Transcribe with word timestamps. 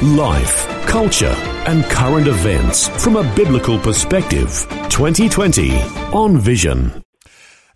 Life, 0.00 0.66
culture, 0.86 1.34
and 1.66 1.84
current 1.84 2.26
events 2.26 2.88
from 3.02 3.16
a 3.16 3.34
biblical 3.36 3.78
perspective. 3.78 4.66
2020 4.88 5.80
on 6.12 6.38
Vision. 6.38 7.04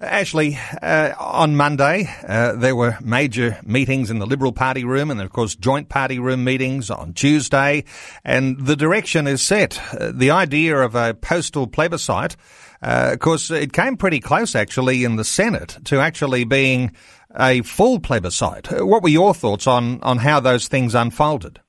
Ashley, 0.00 0.58
uh, 0.82 1.12
on 1.18 1.56
Monday, 1.56 2.08
uh, 2.26 2.52
there 2.52 2.74
were 2.74 2.98
major 3.00 3.58
meetings 3.64 4.10
in 4.10 4.18
the 4.18 4.26
Liberal 4.26 4.52
Party 4.52 4.84
room 4.84 5.10
and, 5.10 5.20
of 5.20 5.30
course, 5.30 5.54
joint 5.54 5.88
party 5.88 6.18
room 6.18 6.42
meetings 6.42 6.90
on 6.90 7.12
Tuesday. 7.12 7.84
And 8.24 8.58
the 8.58 8.76
direction 8.76 9.26
is 9.26 9.40
set. 9.40 9.80
Uh, 9.94 10.10
the 10.12 10.32
idea 10.32 10.76
of 10.78 10.96
a 10.96 11.14
postal 11.14 11.68
plebiscite, 11.68 12.36
uh, 12.82 13.10
of 13.12 13.20
course, 13.20 13.50
it 13.50 13.72
came 13.72 13.96
pretty 13.96 14.20
close, 14.20 14.56
actually, 14.56 15.04
in 15.04 15.14
the 15.16 15.24
Senate 15.24 15.78
to 15.84 16.00
actually 16.00 16.44
being 16.44 16.90
a 17.38 17.62
full 17.62 18.00
plebiscite. 18.00 18.68
What 18.84 19.02
were 19.02 19.08
your 19.08 19.32
thoughts 19.32 19.66
on, 19.66 20.02
on 20.02 20.18
how 20.18 20.40
those 20.40 20.68
things 20.68 20.94
unfolded? 20.94 21.60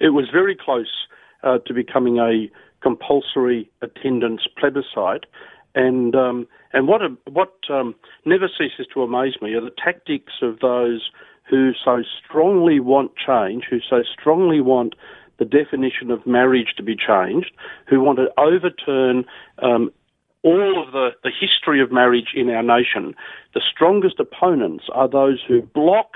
It 0.00 0.10
was 0.10 0.26
very 0.32 0.56
close 0.56 1.06
uh, 1.42 1.58
to 1.66 1.74
becoming 1.74 2.18
a 2.18 2.50
compulsory 2.82 3.70
attendance 3.82 4.42
plebiscite, 4.58 5.26
and 5.74 6.14
um, 6.16 6.46
and 6.72 6.88
what 6.88 7.02
what 7.30 7.52
um, 7.70 7.94
never 8.24 8.48
ceases 8.48 8.86
to 8.94 9.02
amaze 9.02 9.34
me 9.40 9.54
are 9.54 9.60
the 9.60 9.70
tactics 9.82 10.34
of 10.42 10.60
those 10.60 11.10
who 11.48 11.72
so 11.84 12.02
strongly 12.24 12.80
want 12.80 13.12
change, 13.16 13.64
who 13.68 13.78
so 13.80 14.02
strongly 14.02 14.60
want 14.60 14.94
the 15.38 15.44
definition 15.44 16.10
of 16.10 16.26
marriage 16.26 16.74
to 16.76 16.82
be 16.82 16.94
changed, 16.94 17.50
who 17.88 18.00
want 18.00 18.18
to 18.18 18.28
overturn 18.38 19.24
um, 19.62 19.90
all 20.42 20.82
of 20.82 20.92
the, 20.92 21.10
the 21.24 21.30
history 21.30 21.82
of 21.82 21.90
marriage 21.90 22.32
in 22.34 22.48
our 22.50 22.62
nation. 22.62 23.14
The 23.54 23.62
strongest 23.68 24.20
opponents 24.20 24.84
are 24.92 25.08
those 25.08 25.40
who 25.46 25.62
block 25.62 26.12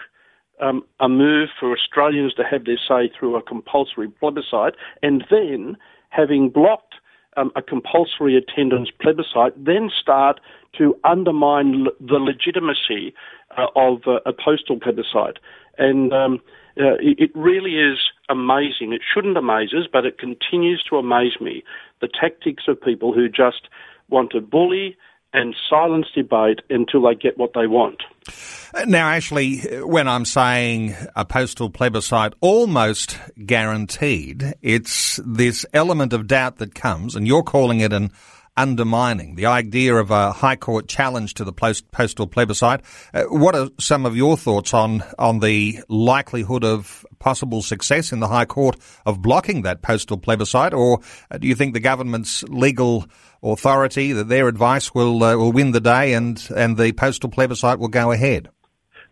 um, 0.60 0.84
a 1.00 1.08
move 1.08 1.48
for 1.58 1.72
Australians 1.72 2.34
to 2.34 2.44
have 2.44 2.64
their 2.64 2.78
say 2.88 3.10
through 3.18 3.36
a 3.36 3.42
compulsory 3.42 4.08
plebiscite, 4.08 4.74
and 5.02 5.24
then, 5.30 5.76
having 6.10 6.48
blocked 6.48 6.94
um, 7.36 7.50
a 7.56 7.62
compulsory 7.62 8.36
attendance 8.36 8.90
plebiscite, 9.00 9.52
then 9.62 9.90
start 10.00 10.40
to 10.78 10.96
undermine 11.04 11.86
the 12.00 12.18
legitimacy 12.18 13.14
uh, 13.56 13.66
of 13.76 14.02
uh, 14.06 14.20
a 14.26 14.32
postal 14.32 14.78
plebiscite. 14.78 15.38
And 15.78 16.12
um, 16.12 16.40
uh, 16.78 16.98
it 17.00 17.30
really 17.34 17.76
is 17.76 17.98
amazing. 18.28 18.92
It 18.92 19.02
shouldn't 19.12 19.36
amaze 19.36 19.72
us, 19.72 19.86
but 19.92 20.04
it 20.04 20.18
continues 20.18 20.82
to 20.90 20.96
amaze 20.96 21.40
me 21.40 21.62
the 22.00 22.08
tactics 22.08 22.64
of 22.68 22.80
people 22.80 23.12
who 23.12 23.28
just 23.28 23.68
want 24.08 24.30
to 24.32 24.40
bully 24.40 24.96
and 25.34 25.54
silence 25.68 26.06
debate 26.14 26.60
until 26.70 27.02
they 27.02 27.14
get 27.14 27.36
what 27.36 27.52
they 27.54 27.66
want. 27.66 28.02
Now, 28.86 29.08
Ashley, 29.10 29.58
when 29.82 30.08
I'm 30.08 30.24
saying 30.24 30.94
a 31.14 31.24
postal 31.24 31.68
plebiscite 31.68 32.32
almost 32.40 33.18
guaranteed, 33.44 34.54
it's 34.62 35.20
this 35.26 35.66
element 35.74 36.12
of 36.12 36.26
doubt 36.26 36.58
that 36.58 36.74
comes, 36.74 37.14
and 37.14 37.26
you're 37.26 37.42
calling 37.42 37.80
it 37.80 37.92
an 37.92 38.10
undermining, 38.56 39.34
the 39.34 39.46
idea 39.46 39.96
of 39.96 40.10
a 40.10 40.32
High 40.32 40.56
Court 40.56 40.88
challenge 40.88 41.34
to 41.34 41.44
the 41.44 41.52
post- 41.52 41.90
postal 41.90 42.26
plebiscite. 42.26 42.82
Uh, 43.12 43.24
what 43.24 43.54
are 43.54 43.68
some 43.80 44.06
of 44.06 44.16
your 44.16 44.36
thoughts 44.36 44.72
on, 44.72 45.02
on 45.18 45.40
the 45.40 45.80
likelihood 45.88 46.64
of 46.64 47.04
possible 47.18 47.62
success 47.62 48.12
in 48.12 48.20
the 48.20 48.28
High 48.28 48.44
Court 48.44 48.76
of 49.06 49.20
blocking 49.20 49.62
that 49.62 49.82
postal 49.82 50.16
plebiscite, 50.16 50.72
or 50.72 51.00
do 51.38 51.48
you 51.48 51.54
think 51.54 51.74
the 51.74 51.80
government's 51.80 52.44
legal 52.44 53.06
authority, 53.52 54.12
that 54.12 54.28
their 54.28 54.48
advice 54.48 54.94
will 54.94 55.22
uh, 55.22 55.36
will 55.36 55.52
win 55.52 55.72
the 55.72 55.80
day 55.80 56.14
and, 56.14 56.48
and 56.56 56.76
the 56.76 56.92
postal 56.92 57.30
plebiscite 57.30 57.78
will 57.78 57.88
go 57.88 58.10
ahead? 58.10 58.48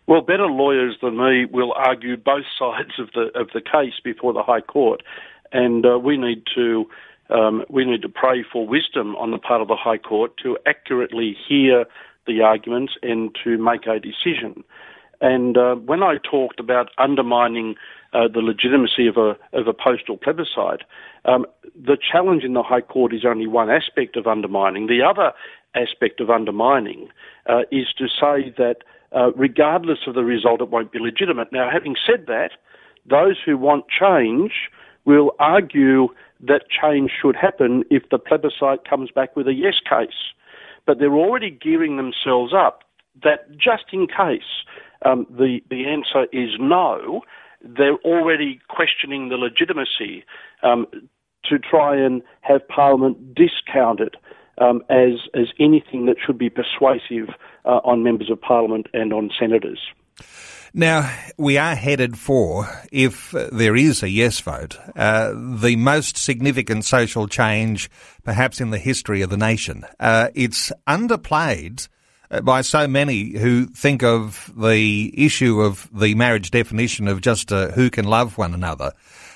Well, 0.06 0.20
better 0.20 0.46
lawyers 0.46 0.96
than 1.00 1.16
me 1.16 1.44
will 1.44 1.72
argue 1.76 2.16
both 2.16 2.44
sides 2.58 2.98
of 2.98 3.10
the 3.14 3.30
of 3.38 3.48
the 3.54 3.60
case 3.60 3.94
before 4.02 4.32
the 4.32 4.42
High 4.42 4.60
Court, 4.60 5.02
and 5.52 5.84
uh, 5.86 5.98
we 5.98 6.16
need 6.16 6.42
to 6.54 6.86
um, 7.30 7.64
we 7.68 7.84
need 7.84 8.02
to 8.02 8.08
pray 8.08 8.44
for 8.50 8.66
wisdom 8.66 9.16
on 9.16 9.30
the 9.30 9.38
part 9.38 9.62
of 9.62 9.68
the 9.68 9.76
High 9.76 9.98
Court 9.98 10.32
to 10.42 10.58
accurately 10.66 11.36
hear 11.48 11.84
the 12.26 12.40
arguments 12.42 12.94
and 13.02 13.36
to 13.42 13.58
make 13.58 13.86
a 13.86 13.98
decision. 13.98 14.64
And 15.20 15.56
uh, 15.56 15.76
when 15.76 16.02
I 16.02 16.16
talked 16.18 16.60
about 16.60 16.90
undermining 16.98 17.76
uh, 18.12 18.28
the 18.28 18.40
legitimacy 18.40 19.06
of 19.06 19.16
a 19.16 19.36
of 19.52 19.66
a 19.66 19.72
postal 19.72 20.16
plebiscite, 20.16 20.82
um, 21.24 21.46
the 21.74 21.96
challenge 21.96 22.44
in 22.44 22.52
the 22.52 22.62
High 22.62 22.80
Court 22.80 23.14
is 23.14 23.24
only 23.24 23.46
one 23.46 23.70
aspect 23.70 24.16
of 24.16 24.26
undermining. 24.26 24.86
The 24.86 25.02
other 25.02 25.32
aspect 25.74 26.20
of 26.20 26.30
undermining 26.30 27.08
uh, 27.48 27.62
is 27.70 27.86
to 27.98 28.06
say 28.08 28.52
that 28.58 28.78
uh, 29.14 29.32
regardless 29.32 30.00
of 30.06 30.14
the 30.14 30.24
result, 30.24 30.60
it 30.60 30.68
won't 30.68 30.92
be 30.92 30.98
legitimate. 30.98 31.52
Now, 31.52 31.70
having 31.70 31.96
said 32.06 32.26
that, 32.26 32.50
those 33.08 33.36
who 33.44 33.56
want 33.56 33.86
change 33.88 34.52
will 35.04 35.32
argue 35.38 36.08
that 36.40 36.64
change 36.68 37.10
should 37.20 37.36
happen 37.36 37.84
if 37.90 38.08
the 38.10 38.18
plebiscite 38.18 38.88
comes 38.88 39.10
back 39.10 39.36
with 39.36 39.46
a 39.48 39.54
yes 39.54 39.74
case. 39.88 40.32
But 40.86 40.98
they're 40.98 41.14
already 41.14 41.50
gearing 41.50 41.96
themselves 41.96 42.52
up 42.54 42.84
that 43.22 43.50
just 43.52 43.84
in 43.92 44.06
case 44.06 44.64
um, 45.04 45.26
the, 45.30 45.60
the 45.70 45.86
answer 45.86 46.26
is 46.32 46.50
no, 46.58 47.22
they're 47.64 47.98
already 48.04 48.60
questioning 48.68 49.28
the 49.28 49.36
legitimacy 49.36 50.24
um, 50.62 50.86
to 51.44 51.58
try 51.58 51.96
and 51.96 52.22
have 52.40 52.66
Parliament 52.68 53.34
discounted 53.34 54.16
um, 54.58 54.82
as, 54.88 55.14
as 55.34 55.48
anything 55.58 56.06
that 56.06 56.16
should 56.24 56.38
be 56.38 56.50
persuasive 56.50 57.34
uh, 57.64 57.80
on 57.84 58.02
members 58.02 58.30
of 58.30 58.40
Parliament 58.40 58.86
and 58.92 59.12
on 59.12 59.30
senators. 59.38 59.80
Now, 60.74 61.14
we 61.36 61.58
are 61.58 61.74
headed 61.74 62.18
for, 62.18 62.66
if 62.90 63.32
there 63.32 63.76
is 63.76 64.02
a 64.02 64.08
yes 64.08 64.40
vote, 64.40 64.78
uh, 64.96 65.32
the 65.34 65.76
most 65.76 66.16
significant 66.16 66.86
social 66.86 67.28
change 67.28 67.90
perhaps 68.24 68.60
in 68.60 68.70
the 68.70 68.78
history 68.78 69.20
of 69.20 69.28
the 69.28 69.36
nation. 69.36 69.84
Uh, 70.00 70.28
it's 70.34 70.72
underplayed 70.88 71.88
by 72.40 72.62
so 72.62 72.88
many 72.88 73.36
who 73.36 73.66
think 73.66 74.02
of 74.02 74.50
the 74.56 75.12
issue 75.16 75.60
of 75.60 75.88
the 75.92 76.14
marriage 76.14 76.50
definition 76.50 77.08
of 77.08 77.20
just 77.20 77.52
uh, 77.52 77.68
who 77.72 77.90
can 77.90 78.06
love 78.06 78.38
one 78.38 78.54
another. 78.54 78.92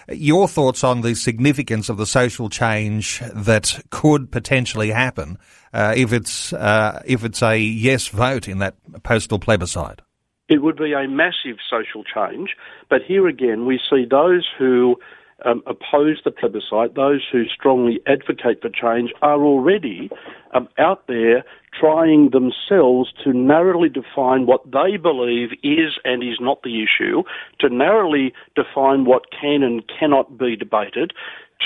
Your 0.09 0.47
thoughts 0.49 0.85
on 0.85 1.01
the 1.01 1.15
significance 1.15 1.89
of 1.89 1.97
the 1.97 2.07
social 2.07 2.49
change 2.49 3.21
that 3.35 3.83
could 3.91 4.31
potentially 4.31 4.91
happen 4.91 5.37
uh, 5.75 5.95
if 5.97 6.13
it's 6.13 6.53
uh, 6.53 7.03
if 7.05 7.25
it's 7.25 7.43
a 7.43 7.59
yes 7.59 8.09
vote 8.09 8.49
in 8.49 8.59
that 8.59 8.77
postal 9.03 9.39
plebiscite? 9.39 10.01
It 10.49 10.63
would 10.63 10.77
be 10.77 10.93
a 10.93 11.09
massive 11.09 11.57
social 11.69 12.05
change, 12.05 12.51
but 12.89 13.03
here 13.03 13.27
again 13.27 13.67
we 13.67 13.81
see 13.91 14.07
those 14.09 14.47
who 14.57 14.97
um, 15.45 15.63
oppose 15.67 16.21
the 16.25 16.31
plebiscite, 16.31 16.95
those 16.95 17.23
who 17.31 17.45
strongly 17.47 18.01
advocate 18.07 18.63
for 18.63 18.71
change, 18.71 19.13
are 19.23 19.43
already 19.43 20.11
um, 20.55 20.69
out 20.79 21.07
there 21.07 21.45
trying 21.79 22.31
themselves 22.31 23.13
to 23.23 23.33
narrowly 23.33 23.89
define 23.89 24.47
what 24.47 24.65
they 24.71 24.97
believe 24.97 25.51
is 25.63 25.99
and 26.05 26.23
is 26.23 26.39
not 26.41 26.63
the 26.63 26.83
issue, 26.83 27.23
to 27.61 27.69
narrowly 27.69 28.33
define 28.55 29.05
what 29.05 29.25
can 29.31 29.63
and 29.63 29.83
cannot 29.99 30.39
be 30.39 30.57
debated, 30.57 31.13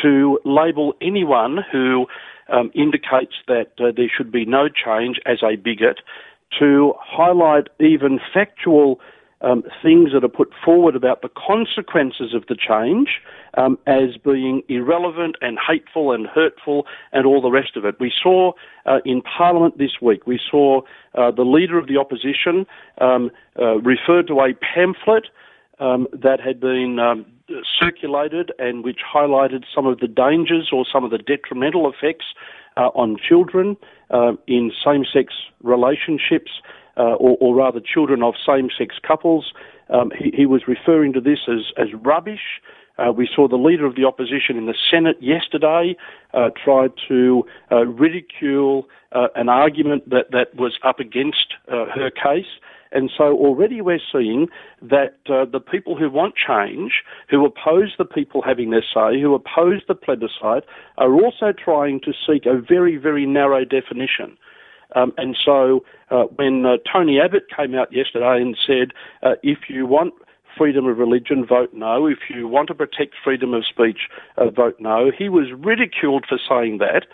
to 0.02 0.38
label 0.44 0.94
anyone 1.00 1.58
who 1.70 2.06
um, 2.52 2.70
indicates 2.74 3.34
that 3.46 3.72
uh, 3.78 3.92
there 3.96 4.10
should 4.14 4.32
be 4.32 4.44
no 4.44 4.68
change 4.68 5.20
as 5.26 5.38
a 5.42 5.56
bigot, 5.56 6.00
to 6.58 6.94
highlight 6.98 7.68
even 7.78 8.18
factual 8.34 8.98
um, 9.42 9.62
things 9.82 10.12
that 10.12 10.24
are 10.24 10.28
put 10.28 10.52
forward 10.64 10.96
about 10.96 11.22
the 11.22 11.30
consequences 11.30 12.34
of 12.34 12.46
the 12.48 12.56
change 12.56 13.20
um, 13.56 13.78
as 13.86 14.16
being 14.22 14.62
irrelevant 14.68 15.36
and 15.40 15.58
hateful 15.58 16.12
and 16.12 16.26
hurtful 16.26 16.86
and 17.12 17.26
all 17.26 17.40
the 17.40 17.50
rest 17.50 17.76
of 17.76 17.84
it. 17.84 17.96
We 17.98 18.12
saw 18.22 18.52
uh, 18.86 18.98
in 19.04 19.22
Parliament 19.22 19.78
this 19.78 20.00
week, 20.00 20.26
we 20.26 20.40
saw 20.50 20.82
uh, 21.14 21.30
the 21.30 21.44
Leader 21.44 21.78
of 21.78 21.88
the 21.88 21.96
Opposition 21.96 22.66
um, 23.00 23.30
uh, 23.58 23.78
refer 23.78 24.22
to 24.24 24.40
a 24.40 24.54
pamphlet 24.54 25.26
um, 25.78 26.06
that 26.12 26.40
had 26.40 26.60
been 26.60 26.98
um, 26.98 27.26
circulated 27.78 28.52
and 28.58 28.84
which 28.84 29.00
highlighted 29.14 29.64
some 29.74 29.86
of 29.86 29.98
the 30.00 30.06
dangers 30.06 30.68
or 30.72 30.84
some 30.90 31.04
of 31.04 31.10
the 31.10 31.18
detrimental 31.18 31.90
effects 31.90 32.26
uh, 32.76 32.88
on 32.94 33.16
children 33.16 33.76
uh, 34.10 34.32
in 34.46 34.70
same-sex 34.84 35.34
relationships, 35.62 36.50
uh, 36.96 37.14
or, 37.14 37.36
or, 37.40 37.54
rather 37.54 37.80
children 37.80 38.22
of 38.22 38.34
same-sex 38.46 38.96
couples. 39.06 39.52
Um, 39.88 40.10
he, 40.16 40.32
he, 40.36 40.46
was 40.46 40.62
referring 40.66 41.12
to 41.14 41.20
this 41.20 41.40
as, 41.48 41.72
as 41.76 41.88
rubbish. 41.94 42.60
Uh, 42.98 43.12
we 43.12 43.28
saw 43.34 43.48
the 43.48 43.56
leader 43.56 43.86
of 43.86 43.96
the 43.96 44.04
opposition 44.04 44.56
in 44.56 44.66
the 44.66 44.74
Senate 44.90 45.16
yesterday 45.20 45.96
uh, 46.34 46.50
try 46.62 46.88
to 47.08 47.44
uh, 47.72 47.86
ridicule 47.86 48.86
uh, 49.12 49.28
an 49.34 49.48
argument 49.48 50.08
that, 50.10 50.30
that 50.30 50.54
was 50.54 50.78
up 50.84 51.00
against 51.00 51.54
uh, 51.68 51.86
her 51.86 52.10
case. 52.10 52.60
And 52.92 53.10
so 53.16 53.36
already 53.36 53.80
we're 53.80 54.00
seeing 54.12 54.48
that 54.82 55.18
uh, 55.28 55.44
the 55.44 55.60
people 55.60 55.96
who 55.96 56.10
want 56.10 56.34
change, 56.34 57.02
who 57.28 57.44
oppose 57.44 57.94
the 57.98 58.04
people 58.04 58.42
having 58.42 58.70
their 58.70 58.82
say, 58.82 59.20
who 59.20 59.34
oppose 59.34 59.82
the 59.86 59.94
plebiscite, 59.94 60.64
are 60.98 61.14
also 61.14 61.52
trying 61.52 62.00
to 62.00 62.12
seek 62.26 62.46
a 62.46 62.60
very, 62.60 62.96
very 62.96 63.26
narrow 63.26 63.64
definition. 63.64 64.36
Um, 64.94 65.12
and 65.16 65.36
so 65.44 65.84
uh, 66.10 66.24
when 66.36 66.64
uh, 66.66 66.76
Tony 66.90 67.18
Abbott 67.20 67.44
came 67.54 67.74
out 67.74 67.92
yesterday 67.92 68.40
and 68.40 68.56
said, 68.66 68.92
uh, 69.22 69.34
if 69.42 69.58
you 69.68 69.86
want 69.86 70.14
freedom 70.56 70.86
of 70.86 70.98
religion, 70.98 71.46
vote 71.46 71.70
no. 71.72 72.06
If 72.06 72.18
you 72.28 72.48
want 72.48 72.68
to 72.68 72.74
protect 72.74 73.14
freedom 73.22 73.54
of 73.54 73.64
speech, 73.66 74.08
uh, 74.36 74.50
vote 74.50 74.76
no. 74.78 75.10
He 75.16 75.28
was 75.28 75.46
ridiculed 75.56 76.24
for 76.28 76.38
saying 76.48 76.78
that. 76.78 77.06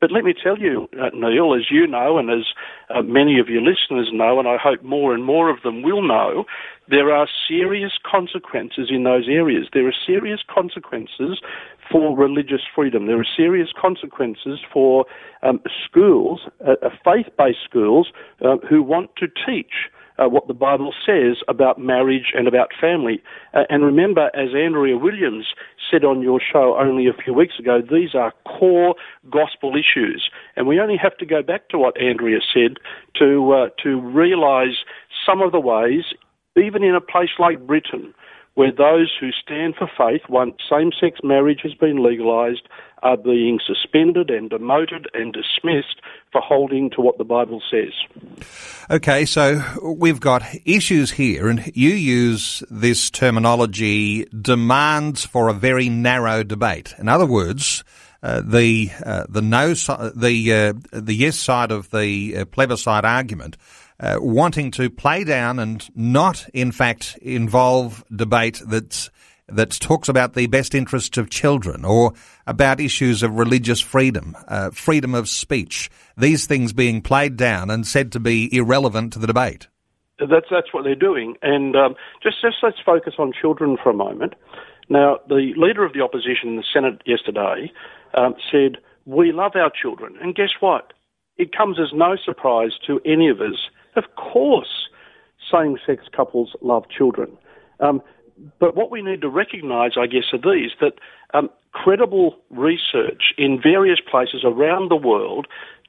But 0.00 0.12
let 0.12 0.24
me 0.24 0.34
tell 0.34 0.58
you, 0.58 0.88
uh, 1.00 1.08
Neil, 1.14 1.54
as 1.54 1.70
you 1.70 1.86
know, 1.86 2.18
and 2.18 2.30
as 2.30 2.46
uh, 2.94 3.00
many 3.00 3.40
of 3.40 3.48
your 3.48 3.62
listeners 3.62 4.10
know, 4.12 4.38
and 4.38 4.46
I 4.46 4.58
hope 4.62 4.82
more 4.82 5.14
and 5.14 5.24
more 5.24 5.48
of 5.48 5.62
them 5.62 5.82
will 5.82 6.02
know, 6.02 6.44
there 6.88 7.10
are 7.10 7.26
serious 7.48 7.92
consequences 8.04 8.88
in 8.90 9.04
those 9.04 9.26
areas. 9.26 9.68
There 9.72 9.88
are 9.88 9.94
serious 10.06 10.40
consequences 10.46 11.40
for 11.90 12.16
religious 12.16 12.62
freedom. 12.74 13.06
There 13.06 13.20
are 13.20 13.26
serious 13.36 13.68
consequences 13.80 14.60
for 14.72 15.04
um, 15.42 15.60
schools, 15.84 16.42
uh, 16.66 16.74
uh 16.82 16.90
faith 17.04 17.26
based 17.38 17.58
schools, 17.64 18.08
uh, 18.44 18.56
who 18.68 18.82
want 18.82 19.10
to 19.16 19.26
teach 19.26 19.90
uh, 20.18 20.28
what 20.28 20.46
the 20.48 20.54
Bible 20.54 20.92
says 21.04 21.38
about 21.48 21.78
marriage 21.78 22.32
and 22.34 22.48
about 22.48 22.70
family. 22.80 23.22
Uh, 23.54 23.64
and 23.68 23.84
remember, 23.84 24.30
as 24.34 24.54
Andrea 24.54 24.96
Williams 24.96 25.46
said 25.90 26.04
on 26.04 26.22
your 26.22 26.40
show 26.40 26.76
only 26.78 27.06
a 27.06 27.12
few 27.12 27.34
weeks 27.34 27.58
ago, 27.58 27.80
these 27.80 28.14
are 28.14 28.32
core 28.46 28.94
gospel 29.30 29.74
issues. 29.74 30.28
And 30.56 30.66
we 30.66 30.80
only 30.80 30.96
have 30.96 31.16
to 31.18 31.26
go 31.26 31.42
back 31.42 31.68
to 31.68 31.78
what 31.78 32.00
Andrea 32.00 32.38
said 32.52 32.78
to, 33.18 33.52
uh, 33.52 33.68
to 33.82 34.00
realize 34.00 34.84
some 35.24 35.42
of 35.42 35.52
the 35.52 35.60
ways, 35.60 36.04
even 36.56 36.82
in 36.82 36.94
a 36.94 37.00
place 37.00 37.36
like 37.38 37.66
Britain, 37.66 38.14
where 38.56 38.72
those 38.72 39.14
who 39.20 39.30
stand 39.32 39.76
for 39.76 39.88
faith, 39.98 40.22
once 40.30 40.56
same 40.68 40.90
sex 40.98 41.20
marriage 41.22 41.60
has 41.62 41.74
been 41.74 42.02
legalised, 42.02 42.66
are 43.02 43.18
being 43.18 43.60
suspended 43.64 44.30
and 44.30 44.48
demoted 44.48 45.06
and 45.12 45.34
dismissed 45.34 46.00
for 46.32 46.40
holding 46.40 46.88
to 46.90 47.02
what 47.02 47.18
the 47.18 47.24
Bible 47.24 47.62
says. 47.70 47.92
Okay, 48.90 49.26
so 49.26 49.62
we've 49.82 50.20
got 50.20 50.42
issues 50.64 51.10
here, 51.10 51.48
and 51.48 51.70
you 51.76 51.90
use 51.90 52.62
this 52.70 53.10
terminology 53.10 54.24
demands 54.24 55.26
for 55.26 55.48
a 55.48 55.54
very 55.54 55.90
narrow 55.90 56.42
debate. 56.42 56.94
In 56.98 57.08
other 57.08 57.26
words, 57.26 57.84
uh, 58.22 58.40
the 58.42 58.90
uh, 59.04 59.24
the 59.28 59.42
no 59.42 59.74
the 59.74 60.52
uh, 60.52 60.72
the 60.98 61.14
yes 61.14 61.36
side 61.36 61.70
of 61.70 61.90
the 61.90 62.38
uh, 62.38 62.44
plebiscite 62.46 63.04
argument 63.04 63.58
uh, 64.00 64.18
wanting 64.20 64.70
to 64.72 64.90
play 64.90 65.24
down 65.24 65.58
and 65.58 65.88
not, 65.96 66.48
in 66.52 66.72
fact, 66.72 67.18
involve 67.22 68.04
debate 68.14 68.62
that's 68.66 69.10
that 69.48 69.70
talks 69.70 70.08
about 70.08 70.34
the 70.34 70.48
best 70.48 70.74
interests 70.74 71.16
of 71.16 71.30
children 71.30 71.84
or 71.84 72.12
about 72.48 72.80
issues 72.80 73.22
of 73.22 73.38
religious 73.38 73.80
freedom, 73.80 74.36
uh, 74.48 74.70
freedom 74.70 75.14
of 75.14 75.28
speech. 75.28 75.88
These 76.16 76.46
things 76.46 76.72
being 76.72 77.00
played 77.00 77.36
down 77.36 77.70
and 77.70 77.86
said 77.86 78.10
to 78.12 78.20
be 78.20 78.54
irrelevant 78.54 79.12
to 79.12 79.18
the 79.18 79.26
debate. 79.26 79.68
That's 80.18 80.46
that's 80.50 80.72
what 80.72 80.84
they're 80.84 80.94
doing, 80.94 81.36
and 81.42 81.76
um, 81.76 81.94
just 82.22 82.40
just 82.40 82.56
let's 82.62 82.78
focus 82.84 83.14
on 83.18 83.32
children 83.38 83.76
for 83.82 83.90
a 83.90 83.94
moment. 83.94 84.34
Now, 84.88 85.18
the 85.28 85.52
leader 85.56 85.84
of 85.84 85.92
the 85.92 86.00
opposition 86.00 86.48
in 86.48 86.56
the 86.56 86.64
Senate 86.72 87.02
yesterday 87.04 87.70
um, 88.14 88.34
said, 88.50 88.78
"We 89.04 89.32
love 89.32 89.52
our 89.56 89.70
children," 89.70 90.16
and 90.22 90.34
guess 90.34 90.54
what? 90.60 90.94
It 91.36 91.54
comes 91.54 91.78
as 91.78 91.92
no 91.92 92.16
surprise 92.16 92.72
to 92.86 92.98
any 93.04 93.28
of 93.28 93.42
us 93.42 93.58
of 93.96 94.04
course, 94.16 94.88
same 95.52 95.76
sex 95.86 96.04
couples 96.14 96.54
love 96.62 96.84
children. 96.88 97.36
Um, 97.80 98.02
but 98.58 98.76
what 98.76 98.90
we 98.90 99.02
need 99.02 99.20
to 99.22 99.28
recognise, 99.28 99.92
I 99.98 100.06
guess, 100.06 100.24
are 100.32 100.38
these 100.38 100.72
that 100.80 100.94
um, 101.34 101.48
credible 101.72 102.36
research 102.50 103.34
in 103.38 103.60
various 103.62 103.98
places 104.10 104.42
around 104.44 104.90
the 104.90 104.96
world 104.96 105.46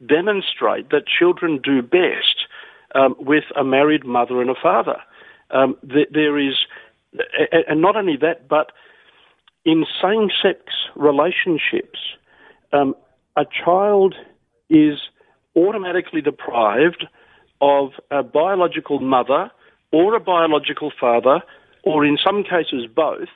demonstrate 0.07 0.89
that 0.89 1.03
children 1.07 1.59
do 1.61 1.81
best 1.81 2.45
um, 2.95 3.15
with 3.19 3.43
a 3.59 3.63
married 3.63 4.05
mother 4.05 4.41
and 4.41 4.49
a 4.49 4.55
father. 4.61 4.97
Um, 5.51 5.77
th- 5.89 6.09
there 6.11 6.37
is, 6.37 6.55
and 7.67 7.81
not 7.81 7.95
only 7.95 8.17
that, 8.17 8.47
but 8.47 8.71
in 9.65 9.85
same 10.01 10.29
sex 10.41 10.59
relationships, 10.95 11.99
um, 12.71 12.95
a 13.35 13.45
child 13.45 14.15
is 14.69 14.99
automatically 15.55 16.21
deprived 16.21 17.05
of 17.61 17.91
a 18.11 18.23
biological 18.23 18.99
mother 18.99 19.51
or 19.91 20.15
a 20.15 20.19
biological 20.19 20.91
father, 20.99 21.41
or 21.83 22.05
in 22.05 22.17
some 22.23 22.43
cases 22.43 22.85
both, 22.93 23.29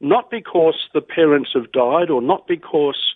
not 0.00 0.30
because 0.30 0.88
the 0.94 1.00
parents 1.00 1.50
have 1.54 1.72
died 1.72 2.10
or 2.10 2.22
not 2.22 2.46
because 2.46 3.14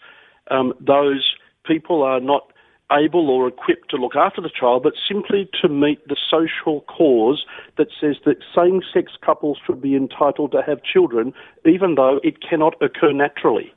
um, 0.50 0.74
those 0.80 1.34
people 1.64 2.02
are 2.02 2.20
not 2.20 2.52
able 2.92 3.30
or 3.30 3.48
equipped 3.48 3.90
to 3.90 3.96
look 3.96 4.14
after 4.14 4.40
the 4.40 4.50
child, 4.50 4.82
but 4.82 4.92
simply 5.08 5.48
to 5.62 5.68
meet 5.68 6.06
the 6.08 6.16
social 6.30 6.82
cause 6.82 7.44
that 7.78 7.88
says 7.98 8.16
that 8.26 8.36
same 8.54 8.82
sex 8.92 9.12
couples 9.24 9.58
should 9.64 9.80
be 9.80 9.96
entitled 9.96 10.52
to 10.52 10.62
have 10.62 10.82
children, 10.82 11.32
even 11.64 11.94
though 11.94 12.20
it 12.22 12.42
cannot 12.42 12.74
occur 12.82 13.12
naturally. 13.12 13.72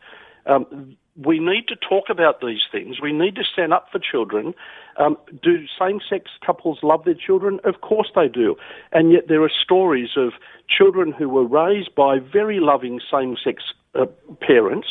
Um, 0.46 0.98
we 1.24 1.40
need 1.40 1.68
to 1.68 1.76
talk 1.76 2.06
about 2.10 2.42
these 2.42 2.62
things. 2.72 3.02
We 3.02 3.12
need 3.12 3.36
to 3.36 3.44
stand 3.44 3.74
up 3.74 3.88
for 3.92 4.00
children. 4.00 4.54
Um, 4.98 5.18
do 5.42 5.66
same 5.80 6.00
sex 6.08 6.32
couples 6.46 6.80
love 6.84 7.06
their 7.06 7.16
children? 7.16 7.60
Of 7.64 7.82
course 7.82 8.10
they 8.16 8.28
do. 8.28 8.56
And 8.92 9.12
yet 9.12 9.24
there 9.28 9.44
are 9.44 9.52
stories 9.64 10.12
of 10.16 10.34
children 10.70 11.12
who 11.12 11.30
were 11.30 11.46
raised 11.46 11.96
by 11.96 12.18
very 12.20 12.60
loving 12.60 13.00
same 13.12 13.36
sex 13.44 13.64
uh, 13.96 14.06
parents 14.42 14.88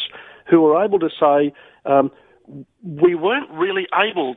who 0.49 0.61
were 0.63 0.83
able 0.85 0.99
to 0.99 1.11
say, 1.11 1.53
um, 1.85 2.11
we 2.83 3.15
weren't 3.15 3.51
really 3.51 3.87
able 3.95 4.35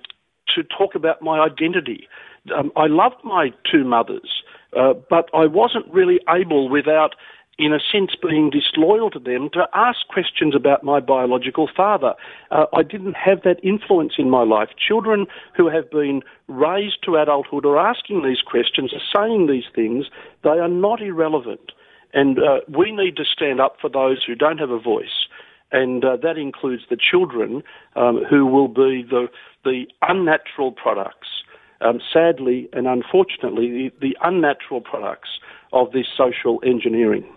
to 0.56 0.64
talk 0.64 0.96
about 0.96 1.22
my 1.22 1.40
identity. 1.40 2.08
Um, 2.56 2.72
I 2.76 2.88
loved 2.88 3.24
my 3.24 3.52
two 3.72 3.84
mothers, 3.84 4.44
uh, 4.76 4.94
but 5.10 5.30
I 5.34 5.46
wasn't 5.46 5.88
really 5.92 6.20
able 6.28 6.70
without 6.70 7.16
in 7.60 7.74
a 7.74 7.80
sense, 7.92 8.12
being 8.22 8.50
disloyal 8.50 9.10
to 9.12 9.20
them 9.20 9.50
to 9.52 9.68
ask 9.74 10.08
questions 10.08 10.56
about 10.56 10.82
my 10.82 11.02
biological 11.02 11.70
father. 11.76 12.14
Uh, 12.52 12.66
I 12.74 12.84
didn't 12.84 13.18
have 13.18 13.44
that 13.44 13.60
influence 13.62 14.14
in 14.18 14.30
my 14.30 14.44
life. 14.44 14.70
Children 14.88 15.28
who 15.58 15.70
have 15.70 15.92
been 15.92 16.22
raised 16.48 17.04
to 17.04 17.18
adulthood 17.18 17.66
are 17.66 17.78
asking 17.78 18.24
these 18.24 18.42
questions, 18.42 18.94
are 18.94 19.02
saying 19.14 19.48
these 19.48 19.66
things. 19.76 20.06
They 20.42 20.52
are 20.52 20.70
not 20.70 21.02
irrelevant. 21.02 21.74
And 22.14 22.40
uh, 22.40 22.62
we 22.70 22.94
need 22.94 23.18
to 23.18 23.26
stand 23.26 23.60
up 23.60 23.76
for 23.82 23.90
those 23.90 24.24
who 24.26 24.36
don't 24.36 24.58
have 24.58 24.72
a 24.72 24.80
voice. 24.80 25.28
And 25.74 26.04
uh, 26.06 26.16
that 26.24 26.38
includes 26.38 26.84
the 26.90 26.98
children 26.98 27.62
um, 27.98 28.24
who 28.28 28.46
will 28.46 28.70
be 28.70 29.04
the, 29.08 29.28
the 29.66 29.84
unnatural 30.02 30.72
products, 30.72 31.28
um, 31.82 32.00
sadly 32.12 32.70
and 32.72 32.88
unfortunately, 32.88 33.68
the, 33.70 34.08
the 34.08 34.18
unnatural 34.24 34.80
products 34.80 35.30
of 35.74 35.92
this 35.92 36.08
social 36.18 36.62
engineering. 36.66 37.28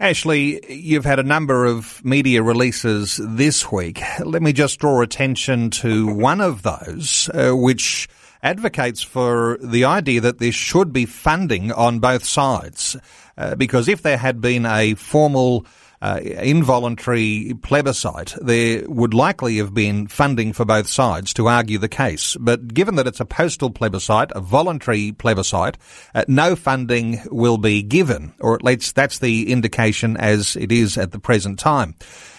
Ashley, 0.00 0.60
you've 0.68 1.04
had 1.04 1.20
a 1.20 1.22
number 1.22 1.64
of 1.64 2.04
media 2.04 2.42
releases 2.42 3.20
this 3.22 3.70
week. 3.70 4.02
Let 4.18 4.42
me 4.42 4.52
just 4.52 4.80
draw 4.80 5.00
attention 5.00 5.70
to 5.70 6.08
one 6.08 6.40
of 6.40 6.62
those, 6.62 7.30
uh, 7.32 7.52
which 7.52 8.08
advocates 8.42 9.02
for 9.02 9.58
the 9.62 9.84
idea 9.84 10.20
that 10.20 10.38
there 10.38 10.50
should 10.50 10.92
be 10.92 11.06
funding 11.06 11.70
on 11.70 12.00
both 12.00 12.24
sides. 12.24 12.96
Uh, 13.38 13.54
because 13.54 13.88
if 13.88 14.02
there 14.02 14.16
had 14.16 14.40
been 14.40 14.66
a 14.66 14.94
formal 14.94 15.64
uh, 16.02 16.18
involuntary 16.20 17.54
plebiscite, 17.62 18.34
there 18.42 18.82
would 18.88 19.14
likely 19.14 19.58
have 19.58 19.72
been 19.72 20.08
funding 20.08 20.52
for 20.52 20.64
both 20.64 20.88
sides 20.88 21.32
to 21.34 21.46
argue 21.46 21.78
the 21.78 21.88
case. 21.88 22.36
But 22.40 22.74
given 22.74 22.96
that 22.96 23.06
it's 23.06 23.20
a 23.20 23.24
postal 23.24 23.70
plebiscite, 23.70 24.32
a 24.32 24.40
voluntary 24.40 25.12
plebiscite, 25.12 25.78
uh, 26.12 26.24
no 26.26 26.56
funding 26.56 27.22
will 27.30 27.56
be 27.56 27.84
given, 27.84 28.34
or 28.40 28.56
at 28.56 28.64
least 28.64 28.96
that's 28.96 29.20
the 29.20 29.52
indication 29.52 30.16
as 30.16 30.56
it 30.56 30.72
is 30.72 30.98
at 30.98 31.12
the 31.12 31.20
present 31.20 31.60
time. 31.60 31.94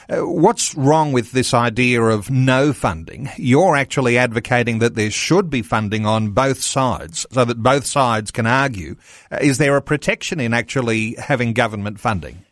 Uh, 0.09 0.17
what's 0.17 0.75
wrong 0.75 1.13
with 1.13 1.31
this 1.31 1.53
idea 1.53 2.01
of 2.01 2.29
no 2.29 2.73
funding? 2.73 3.29
You're 3.37 3.77
actually 3.77 4.17
advocating 4.17 4.79
that 4.79 4.95
there 4.95 5.09
should 5.09 5.49
be 5.49 5.61
funding 5.61 6.05
on 6.05 6.31
both 6.31 6.61
sides 6.61 7.25
so 7.31 7.45
that 7.45 7.63
both 7.63 7.85
sides 7.85 8.29
can 8.29 8.45
argue. 8.45 8.97
Uh, 9.31 9.37
is 9.41 9.57
there 9.57 9.77
a 9.77 9.81
protection 9.81 10.41
in 10.41 10.53
actually 10.53 11.13
having 11.13 11.53
government 11.53 12.01
funding? 12.01 12.43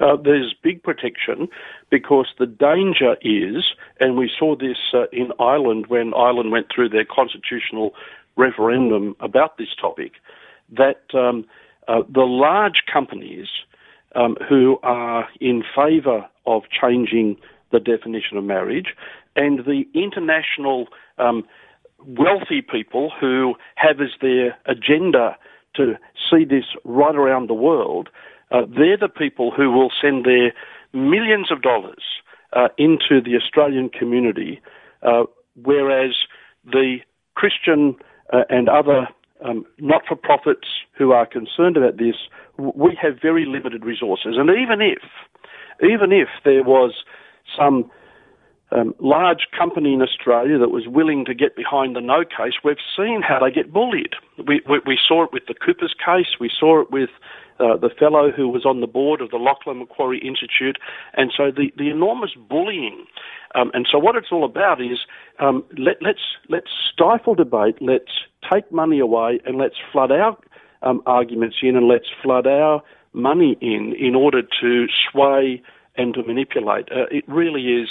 Uh, 0.00 0.16
there's 0.16 0.54
big 0.62 0.82
protection 0.82 1.46
because 1.90 2.26
the 2.38 2.46
danger 2.46 3.16
is, 3.22 3.64
and 4.00 4.16
we 4.16 4.30
saw 4.38 4.56
this 4.56 4.78
uh, 4.94 5.04
in 5.12 5.30
Ireland 5.38 5.86
when 5.88 6.14
Ireland 6.14 6.50
went 6.50 6.68
through 6.74 6.88
their 6.88 7.04
constitutional 7.04 7.94
referendum 8.36 9.14
about 9.20 9.58
this 9.58 9.68
topic, 9.78 10.12
that 10.74 11.02
um, 11.14 11.44
uh, 11.86 12.02
the 12.08 12.22
large 12.22 12.82
companies 12.90 13.48
um, 14.14 14.36
who 14.48 14.78
are 14.82 15.28
in 15.40 15.62
favour 15.76 16.26
of 16.46 16.62
changing 16.70 17.36
the 17.70 17.80
definition 17.80 18.36
of 18.36 18.44
marriage, 18.44 18.94
and 19.36 19.60
the 19.60 19.84
international 19.94 20.88
um, 21.18 21.44
wealthy 22.06 22.62
people 22.62 23.12
who 23.20 23.54
have 23.76 24.00
as 24.00 24.10
their 24.20 24.56
agenda 24.66 25.36
to 25.76 25.94
see 26.30 26.44
this 26.44 26.64
right 26.84 27.14
around 27.14 27.48
the 27.48 27.54
world, 27.54 28.08
uh, 28.50 28.62
they're 28.68 28.96
the 28.96 29.08
people 29.08 29.50
who 29.50 29.70
will 29.70 29.90
send 30.00 30.24
their 30.24 30.52
millions 30.92 31.50
of 31.50 31.62
dollars 31.62 32.02
uh, 32.52 32.68
into 32.78 33.20
the 33.24 33.36
Australian 33.36 33.88
community, 33.88 34.60
uh, 35.02 35.24
whereas 35.62 36.14
the 36.64 36.98
Christian 37.34 37.96
uh, 38.32 38.42
and 38.48 38.68
other 38.68 39.08
um, 39.44 39.64
not-for-profits 39.78 40.68
who 40.92 41.12
are 41.12 41.26
concerned 41.26 41.76
about 41.76 41.96
this, 41.96 42.16
we 42.58 42.98
have 43.00 43.14
very 43.22 43.46
limited 43.46 43.84
resources. 43.84 44.34
And 44.36 44.50
even 44.50 44.80
if, 44.80 45.02
even 45.82 46.12
if 46.12 46.28
there 46.44 46.62
was 46.62 46.92
some 47.56 47.90
um, 48.72 48.94
large 49.00 49.46
company 49.56 49.94
in 49.94 50.02
Australia 50.02 50.58
that 50.58 50.70
was 50.70 50.86
willing 50.86 51.24
to 51.24 51.34
get 51.34 51.56
behind 51.56 51.96
the 51.96 52.00
no 52.00 52.22
case, 52.24 52.54
we've 52.62 52.76
seen 52.96 53.22
how 53.22 53.38
they 53.40 53.50
get 53.50 53.72
bullied. 53.72 54.14
We, 54.46 54.60
we, 54.68 54.80
we 54.86 54.98
saw 55.08 55.24
it 55.24 55.30
with 55.32 55.44
the 55.48 55.54
Coopers 55.54 55.94
case, 55.94 56.38
we 56.38 56.50
saw 56.50 56.80
it 56.82 56.90
with 56.90 57.10
uh, 57.60 57.76
the 57.76 57.90
fellow 57.90 58.30
who 58.30 58.48
was 58.48 58.64
on 58.64 58.80
the 58.80 58.86
board 58.86 59.20
of 59.20 59.30
the 59.30 59.36
Lachlan 59.36 59.78
Macquarie 59.78 60.18
Institute, 60.18 60.78
and 61.14 61.32
so 61.36 61.50
the, 61.50 61.72
the 61.76 61.90
enormous 61.90 62.30
bullying. 62.48 63.04
Um, 63.54 63.70
and 63.74 63.86
so 63.90 63.98
what 63.98 64.16
it's 64.16 64.28
all 64.32 64.44
about 64.44 64.80
is 64.80 64.98
um, 65.38 65.64
let, 65.76 65.96
let's 66.00 66.20
let's 66.48 66.70
stifle 66.92 67.34
debate, 67.34 67.76
let's 67.80 68.12
take 68.50 68.70
money 68.72 68.98
away, 68.98 69.40
and 69.44 69.58
let's 69.58 69.76
flood 69.92 70.10
our 70.12 70.36
um, 70.82 71.02
arguments 71.06 71.56
in, 71.62 71.76
and 71.76 71.86
let's 71.86 72.06
flood 72.22 72.46
our 72.46 72.82
money 73.12 73.56
in 73.60 73.94
in 73.98 74.14
order 74.14 74.42
to 74.60 74.86
sway 75.10 75.62
and 75.96 76.14
to 76.14 76.22
manipulate. 76.22 76.88
Uh, 76.90 77.06
it 77.10 77.24
really 77.28 77.62
is 77.62 77.88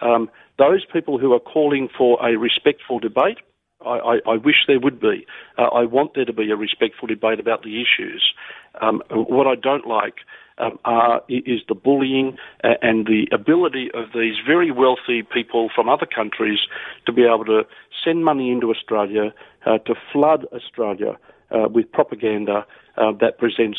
um, 0.00 0.30
those 0.58 0.84
people 0.92 1.18
who 1.18 1.32
are 1.32 1.40
calling 1.40 1.88
for 1.96 2.18
a 2.26 2.36
respectful 2.36 2.98
debate. 2.98 3.38
I, 3.84 3.98
I, 3.98 4.32
I 4.32 4.36
wish 4.36 4.64
there 4.66 4.80
would 4.80 5.00
be. 5.00 5.26
Uh, 5.58 5.62
I 5.62 5.84
want 5.84 6.14
there 6.14 6.24
to 6.24 6.32
be 6.32 6.50
a 6.50 6.56
respectful 6.56 7.08
debate 7.08 7.40
about 7.40 7.62
the 7.62 7.80
issues. 7.80 8.32
Um, 8.80 9.02
what 9.10 9.46
I 9.46 9.54
don't 9.54 9.86
like 9.86 10.16
um, 10.58 10.78
are, 10.84 11.22
is 11.28 11.60
the 11.68 11.74
bullying 11.74 12.36
and 12.62 13.06
the 13.06 13.26
ability 13.32 13.90
of 13.94 14.06
these 14.14 14.36
very 14.46 14.70
wealthy 14.70 15.22
people 15.22 15.70
from 15.74 15.88
other 15.88 16.06
countries 16.06 16.60
to 17.06 17.12
be 17.12 17.22
able 17.24 17.44
to 17.46 17.62
send 18.04 18.24
money 18.24 18.50
into 18.50 18.70
Australia 18.70 19.32
uh, 19.66 19.78
to 19.78 19.94
flood 20.12 20.46
Australia 20.52 21.18
uh, 21.50 21.68
with 21.68 21.90
propaganda 21.92 22.66
uh, 22.96 23.12
that 23.20 23.38
presents 23.38 23.78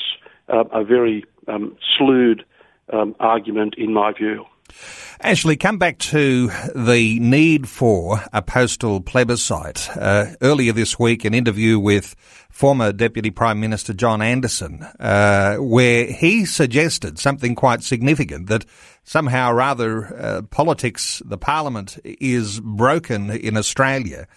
uh, 0.50 0.64
a 0.72 0.84
very 0.84 1.24
um, 1.48 1.76
slewed 1.98 2.44
um, 2.92 3.16
argument, 3.20 3.76
in 3.78 3.94
my 3.94 4.12
view. 4.12 4.46
Ashley, 5.20 5.56
come 5.56 5.78
back 5.78 6.00
to 6.00 6.50
the 6.76 7.20
need 7.20 7.70
for 7.70 8.22
a 8.34 8.42
postal 8.42 9.00
plebiscite. 9.00 9.90
Uh, 9.96 10.34
earlier 10.42 10.74
this 10.74 11.00
week, 11.00 11.24
an 11.24 11.34
interview 11.34 11.80
with 11.80 12.16
former 12.50 12.92
Deputy 12.92 13.32
Prime 13.32 13.60
Minister 13.60 13.94
John 13.94 14.22
Anderson, 14.22 14.84
uh, 15.00 15.56
where 15.56 16.06
he 16.06 16.46
suggested 16.46 17.20
something 17.20 17.56
quite 17.56 17.84
significant 17.84 18.48
that 18.48 18.66
somehow 19.04 19.52
or 19.52 19.62
other 19.62 20.16
uh, 20.16 20.42
politics, 20.44 21.22
the 21.26 21.38
parliament 21.38 21.98
is 22.04 22.60
broken 22.60 23.32
in 23.32 23.58
Australia 23.58 24.28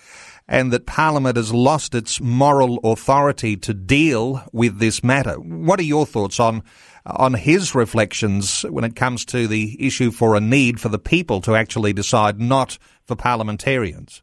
and 0.49 0.73
that 0.73 0.87
Parliament 0.87 1.37
has 1.37 1.53
lost 1.53 1.95
its 1.95 2.21
moral 2.21 2.79
authority 2.85 3.57
to 3.57 3.75
deal 3.75 4.49
with 4.53 4.79
this 4.79 5.03
matter. 5.03 5.35
What 5.35 5.81
are 5.81 5.85
your 5.85 6.07
thoughts 6.07 6.39
on 6.39 6.63
on 7.07 7.35
his 7.35 7.75
reflections 7.75 8.63
when 8.69 8.85
it 8.85 8.97
comes 8.97 9.25
to 9.27 9.47
the 9.47 9.77
issue 9.85 10.11
for 10.11 10.35
a 10.35 10.41
need 10.41 10.81
for 10.81 10.89
the 10.89 10.99
people 10.99 11.41
to 11.43 11.55
actually 11.55 11.93
decide, 11.93 12.41
not 12.41 12.79
for 13.05 13.17
parliamentarians? 13.17 14.23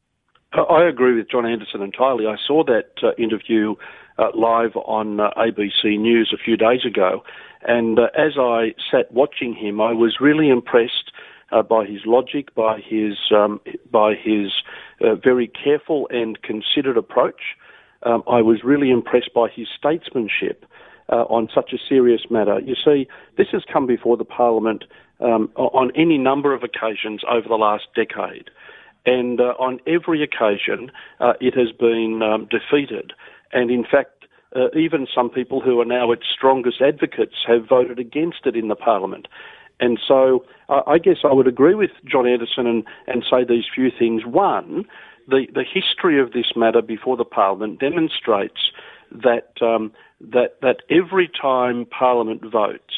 I 0.54 0.84
agree 0.84 1.16
with 1.16 1.30
John 1.32 1.46
Anderson 1.46 1.82
entirely. 1.82 2.28
I 2.28 2.36
saw 2.46 2.64
that 2.66 2.92
uh, 3.02 3.14
interview 3.18 3.76
uh, 4.20 4.30
live 4.36 4.76
on 4.76 5.20
uh, 5.20 5.32
ABC 5.36 6.00
News 6.00 6.32
a 6.34 6.38
few 6.38 6.58
days 6.58 6.86
ago, 6.86 7.24
and 7.64 7.98
uh, 7.98 8.10
as 8.16 8.34
I 8.38 8.76
sat 8.92 9.12
watching 9.12 9.56
him, 9.56 9.82
I 9.82 9.94
was 9.94 10.18
really 10.20 10.50
impressed 10.50 11.12
uh, 11.52 11.64
by 11.64 11.86
his 11.86 12.02
logic, 12.06 12.54
by 12.54 12.80
his 12.80 13.18
um, 13.36 13.62
by 13.90 14.14
his 14.14 14.52
uh, 15.02 15.16
very 15.16 15.48
careful 15.48 16.08
and 16.12 16.40
considered 16.42 16.98
approach. 16.98 17.42
Um, 18.04 18.22
I 18.28 18.42
was 18.42 18.64
really 18.64 18.92
impressed 18.92 19.34
by 19.34 19.48
his 19.50 19.68
statesmanship 19.76 20.66
uh, 21.10 21.24
on 21.30 21.50
such 21.54 21.74
a 21.74 21.78
serious 21.90 22.22
matter. 22.30 22.60
You 22.60 22.76
see, 22.76 23.08
this 23.38 23.48
has 23.52 23.64
come 23.72 23.86
before 23.88 24.18
the 24.18 24.26
Parliament 24.26 24.86
um, 25.20 25.50
on 25.56 25.92
any 25.96 26.18
number 26.18 26.54
of 26.54 26.64
occasions 26.64 27.22
over 27.30 27.48
the 27.48 27.56
last 27.56 27.86
decade. 27.96 28.50
And 29.06 29.40
uh, 29.40 29.56
on 29.60 29.80
every 29.86 30.24
occasion, 30.24 30.92
uh, 31.20 31.34
it 31.42 31.56
has 31.56 31.72
been 31.72 32.22
um, 32.24 32.48
defeated. 32.50 33.14
And 33.52 33.70
in 33.70 33.84
fact, 33.84 34.26
uh, 34.56 34.68
even 34.78 35.08
some 35.14 35.30
people 35.30 35.62
who 35.62 35.82
are 35.82 35.86
now 35.86 36.12
its 36.12 36.24
strongest 36.34 36.82
advocates 36.82 37.36
have 37.48 37.68
voted 37.68 38.00
against 38.00 38.46
it 38.46 38.56
in 38.56 38.68
the 38.68 38.76
Parliament. 38.76 39.28
And 39.80 40.00
so 40.08 40.46
I 40.70 40.98
guess 40.98 41.18
I 41.24 41.34
would 41.34 41.48
agree 41.48 41.76
with 41.76 41.90
John 42.06 42.28
Anderson 42.28 42.68
and, 42.68 42.84
and 43.08 43.26
say 43.30 43.44
these 43.44 43.66
few 43.74 43.90
things. 43.98 44.26
One, 44.26 44.86
the, 45.28 45.48
the 45.54 45.64
history 45.64 46.22
of 46.22 46.32
this 46.32 46.54
matter 46.56 46.82
before 46.82 47.18
the 47.18 47.26
Parliament 47.26 47.80
demonstrates 47.80 48.72
that 49.12 49.52
um, 49.62 49.92
that 50.32 50.62
that 50.62 50.78
every 50.90 51.30
time 51.30 51.86
Parliament 51.86 52.42
votes, 52.44 52.94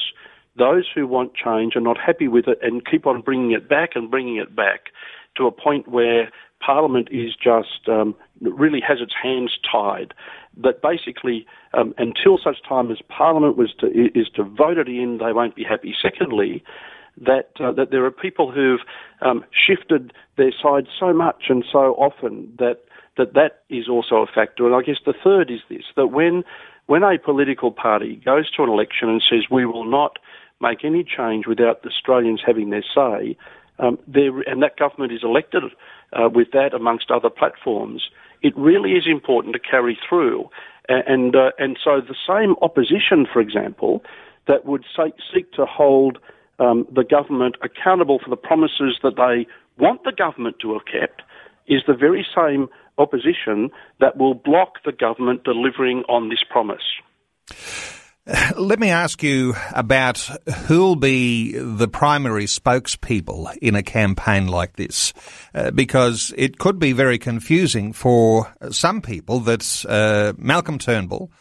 those 0.57 0.85
who 0.93 1.07
want 1.07 1.33
change 1.35 1.75
are 1.75 1.81
not 1.81 1.97
happy 1.97 2.27
with 2.27 2.47
it 2.47 2.59
and 2.61 2.85
keep 2.85 3.05
on 3.05 3.21
bringing 3.21 3.51
it 3.51 3.67
back 3.67 3.91
and 3.95 4.09
bringing 4.09 4.37
it 4.37 4.55
back 4.55 4.91
to 5.37 5.47
a 5.47 5.51
point 5.51 5.87
where 5.87 6.29
Parliament 6.65 7.09
is 7.11 7.35
just 7.35 7.87
um, 7.87 8.15
really 8.41 8.81
has 8.87 8.99
its 9.01 9.13
hands 9.21 9.57
tied. 9.69 10.13
That 10.57 10.81
basically, 10.81 11.45
um, 11.73 11.93
until 11.97 12.37
such 12.41 12.57
time 12.67 12.89
as 12.89 12.99
Parliament 13.09 13.57
was 13.57 13.73
to, 13.79 13.87
is 13.87 14.27
to 14.35 14.43
vote 14.43 14.77
it 14.77 14.87
in, 14.87 15.17
they 15.17 15.33
won't 15.33 15.55
be 15.55 15.63
happy. 15.63 15.93
Secondly, 16.01 16.63
that 17.17 17.49
uh, 17.59 17.71
that 17.73 17.91
there 17.91 18.05
are 18.05 18.11
people 18.11 18.51
who've 18.51 18.79
um, 19.21 19.43
shifted 19.51 20.13
their 20.37 20.51
side 20.51 20.87
so 20.99 21.13
much 21.13 21.45
and 21.49 21.65
so 21.69 21.93
often 21.95 22.53
that 22.57 22.79
that 23.17 23.33
that 23.33 23.63
is 23.69 23.87
also 23.89 24.15
a 24.17 24.27
factor. 24.27 24.65
And 24.65 24.75
I 24.75 24.81
guess 24.81 24.97
the 25.05 25.13
third 25.23 25.51
is 25.51 25.59
this: 25.69 25.83
that 25.95 26.07
when 26.07 26.43
when 26.87 27.03
a 27.03 27.17
political 27.17 27.71
party 27.71 28.21
goes 28.23 28.49
to 28.51 28.63
an 28.63 28.69
election 28.69 29.09
and 29.09 29.21
says 29.29 29.45
we 29.49 29.65
will 29.65 29.85
not 29.89 30.17
make 30.61 30.85
any 30.85 31.03
change 31.03 31.47
without 31.47 31.83
the 31.83 31.89
Australians 31.89 32.41
having 32.45 32.69
their 32.69 32.83
say, 32.83 33.37
um, 33.79 33.97
and 34.15 34.63
that 34.63 34.77
government 34.77 35.11
is 35.11 35.21
elected 35.23 35.63
uh, 36.13 36.29
with 36.29 36.51
that 36.51 36.73
amongst 36.73 37.11
other 37.11 37.29
platforms, 37.29 38.09
it 38.41 38.55
really 38.55 38.91
is 38.91 39.05
important 39.07 39.53
to 39.53 39.59
carry 39.59 39.97
through. 40.07 40.49
And 40.87 41.35
uh, 41.35 41.49
and 41.57 41.77
so 41.83 41.99
the 41.99 42.15
same 42.27 42.55
opposition, 42.61 43.25
for 43.31 43.41
example, 43.41 44.03
that 44.47 44.65
would 44.65 44.85
seek 44.95 45.51
to 45.53 45.65
hold 45.65 46.19
um, 46.59 46.87
the 46.93 47.03
government 47.03 47.55
accountable 47.63 48.19
for 48.23 48.29
the 48.29 48.35
promises 48.37 48.99
that 49.01 49.15
they 49.15 49.47
want 49.81 50.03
the 50.03 50.11
government 50.11 50.57
to 50.61 50.73
have 50.73 50.85
kept, 50.85 51.23
is 51.67 51.81
the 51.87 51.95
very 51.95 52.25
same 52.35 52.67
opposition 52.97 53.69
that 53.99 54.17
will 54.17 54.33
block 54.33 54.83
the 54.85 54.91
government 54.91 55.43
delivering 55.43 56.03
on 56.07 56.29
this 56.29 56.43
promise. 56.49 56.83
Let 58.57 58.79
me 58.79 58.89
ask 58.89 59.21
you 59.21 59.53
about 59.71 60.17
who'll 60.65 60.95
be 60.95 61.51
the 61.51 61.87
primary 61.87 62.45
spokespeople 62.45 63.55
in 63.57 63.75
a 63.75 63.83
campaign 63.83 64.47
like 64.47 64.77
this, 64.77 65.13
uh, 65.53 65.69
because 65.69 66.33
it 66.35 66.57
could 66.57 66.79
be 66.79 66.91
very 66.91 67.19
confusing 67.19 67.93
for 67.93 68.51
some 68.71 69.01
people 69.01 69.41
that 69.41 69.85
uh, 69.87 70.33
Malcolm 70.39 70.79
Turnbull 70.79 71.31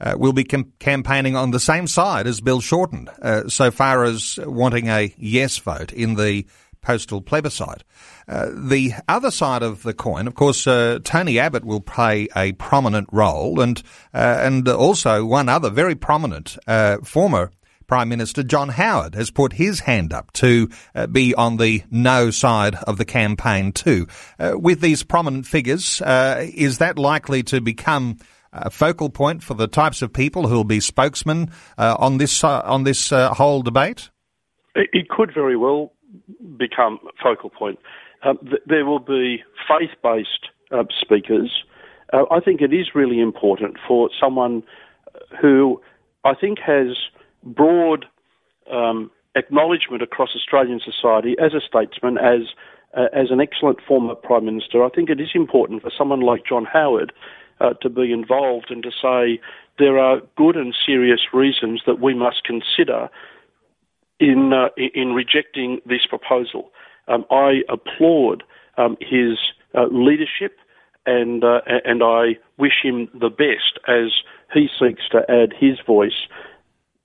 uh, 0.00 0.16
will 0.18 0.34
be 0.34 0.44
com- 0.44 0.70
campaigning 0.80 1.34
on 1.34 1.50
the 1.50 1.60
same 1.60 1.86
side 1.86 2.26
as 2.26 2.42
Bill 2.42 2.60
Shorten, 2.60 3.08
uh, 3.22 3.48
so 3.48 3.70
far 3.70 4.04
as 4.04 4.38
wanting 4.42 4.88
a 4.88 5.14
yes 5.16 5.56
vote 5.56 5.94
in 5.94 6.16
the 6.16 6.44
postal 6.84 7.20
plebiscite. 7.20 7.82
Uh, 8.28 8.50
the 8.54 8.92
other 9.08 9.30
side 9.30 9.62
of 9.62 9.82
the 9.82 9.94
coin, 9.94 10.26
of 10.26 10.34
course, 10.34 10.66
uh, 10.66 11.00
Tony 11.02 11.38
Abbott 11.38 11.64
will 11.64 11.80
play 11.80 12.28
a 12.36 12.52
prominent 12.52 13.08
role, 13.10 13.60
and 13.60 13.82
uh, 14.12 14.38
and 14.40 14.68
also 14.68 15.24
one 15.24 15.48
other 15.48 15.70
very 15.70 15.94
prominent 15.94 16.56
uh, 16.66 16.98
former 16.98 17.50
Prime 17.86 18.08
Minister 18.08 18.42
John 18.42 18.70
Howard 18.70 19.14
has 19.14 19.30
put 19.30 19.54
his 19.54 19.80
hand 19.80 20.12
up 20.12 20.32
to 20.34 20.70
uh, 20.94 21.06
be 21.06 21.34
on 21.34 21.56
the 21.58 21.82
no 21.90 22.30
side 22.30 22.76
of 22.86 22.96
the 22.96 23.04
campaign 23.04 23.72
too. 23.72 24.06
Uh, 24.38 24.52
with 24.54 24.80
these 24.80 25.02
prominent 25.02 25.46
figures, 25.46 26.00
is 26.04 26.78
that 26.78 26.98
likely 26.98 27.42
to 27.44 27.60
become 27.60 28.18
a 28.52 28.70
focal 28.70 29.10
point 29.10 29.42
for 29.42 29.54
the 29.54 29.66
types 29.66 30.00
of 30.00 30.12
people 30.12 30.48
who 30.48 30.54
will 30.54 30.64
be 30.64 30.80
spokesmen 30.80 31.50
on 31.76 32.18
this 32.18 32.44
on 32.44 32.84
this 32.84 33.10
whole 33.10 33.62
debate? 33.62 34.10
It 34.74 35.08
could 35.08 35.32
very 35.32 35.56
well 35.56 35.92
become 36.56 36.98
focal 37.22 37.50
point. 37.50 37.78
Um, 38.22 38.38
th- 38.42 38.62
there 38.66 38.84
will 38.84 38.98
be 38.98 39.42
faith-based 39.68 40.48
uh, 40.72 40.84
speakers. 41.00 41.64
Uh, 42.12 42.24
I 42.30 42.40
think 42.40 42.60
it 42.60 42.72
is 42.72 42.94
really 42.94 43.20
important 43.20 43.76
for 43.86 44.10
someone 44.20 44.62
who 45.40 45.80
I 46.24 46.34
think 46.34 46.58
has 46.58 46.96
broad 47.42 48.06
um, 48.70 49.10
acknowledgement 49.34 50.02
across 50.02 50.30
Australian 50.34 50.80
society 50.80 51.36
as 51.38 51.52
a 51.54 51.60
statesman, 51.60 52.18
as 52.18 52.54
uh, 52.96 53.08
as 53.12 53.30
an 53.30 53.40
excellent 53.40 53.80
former 53.86 54.14
prime 54.14 54.44
minister. 54.44 54.84
I 54.84 54.88
think 54.88 55.10
it 55.10 55.20
is 55.20 55.30
important 55.34 55.82
for 55.82 55.90
someone 55.96 56.20
like 56.20 56.46
John 56.46 56.64
Howard 56.64 57.12
uh, 57.60 57.74
to 57.82 57.90
be 57.90 58.12
involved 58.12 58.70
and 58.70 58.82
to 58.84 58.90
say 58.90 59.40
there 59.78 59.98
are 59.98 60.20
good 60.36 60.56
and 60.56 60.74
serious 60.86 61.20
reasons 61.32 61.82
that 61.86 62.00
we 62.00 62.14
must 62.14 62.44
consider 62.44 63.08
in 64.20 64.52
uh, 64.52 64.68
in 64.76 65.12
rejecting 65.12 65.80
this 65.86 66.06
proposal. 66.08 66.70
Um, 67.08 67.24
I 67.30 67.62
applaud 67.68 68.42
um, 68.76 68.96
his 69.00 69.38
uh, 69.74 69.86
leadership 69.90 70.58
and 71.06 71.44
uh, 71.44 71.60
and 71.84 72.02
I 72.02 72.38
wish 72.56 72.82
him 72.82 73.08
the 73.12 73.28
best 73.28 73.78
as 73.88 74.12
he 74.52 74.68
seeks 74.78 75.02
to 75.10 75.24
add 75.28 75.52
his 75.58 75.78
voice 75.86 76.28